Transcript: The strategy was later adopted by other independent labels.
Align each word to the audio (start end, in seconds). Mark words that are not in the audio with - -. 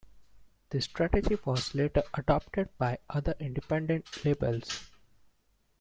The 0.71 0.81
strategy 0.81 1.37
was 1.45 1.75
later 1.75 2.01
adopted 2.15 2.69
by 2.79 2.97
other 3.07 3.35
independent 3.39 4.25
labels. 4.25 4.89